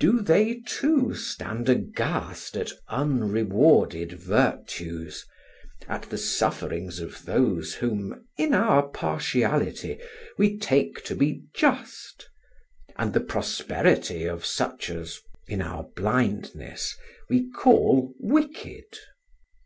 [0.00, 5.26] do they, too, stand aghast at unrewarded virtues,
[5.86, 9.98] at the sufferings of those whom, in our partiality,
[10.38, 12.30] we take to be just,
[12.96, 16.96] and the prosperity of such as, in our blindness,
[17.28, 18.96] we call wicked?